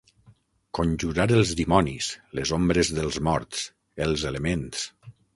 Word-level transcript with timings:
Conjurar 0.77 1.25
els 1.33 1.49
dimonis, 1.59 2.07
les 2.39 2.53
ombres 2.57 2.91
dels 2.99 3.19
morts, 3.27 3.61
els 4.07 4.25
elements. 4.31 4.83